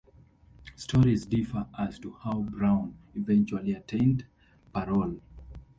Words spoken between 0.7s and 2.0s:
Stories differ as